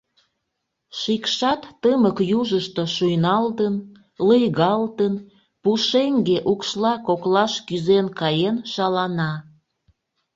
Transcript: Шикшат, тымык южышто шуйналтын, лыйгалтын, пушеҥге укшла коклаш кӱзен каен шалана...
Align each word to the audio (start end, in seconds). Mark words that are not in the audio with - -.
Шикшат, 0.99 1.61
тымык 1.81 2.17
южышто 2.39 2.83
шуйналтын, 2.95 3.75
лыйгалтын, 4.27 5.13
пушеҥге 5.61 6.37
укшла 6.51 6.93
коклаш 7.07 7.53
кӱзен 7.67 8.05
каен 8.19 8.57
шалана... 8.73 9.31